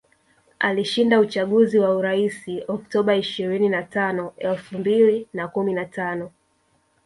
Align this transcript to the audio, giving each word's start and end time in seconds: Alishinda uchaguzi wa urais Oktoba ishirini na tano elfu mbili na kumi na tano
Alishinda 0.59 1.19
uchaguzi 1.19 1.79
wa 1.79 1.95
urais 1.95 2.47
Oktoba 2.67 3.15
ishirini 3.15 3.69
na 3.69 3.83
tano 3.83 4.33
elfu 4.37 4.77
mbili 4.77 5.27
na 5.33 5.47
kumi 5.47 5.73
na 5.73 5.85
tano 5.85 6.31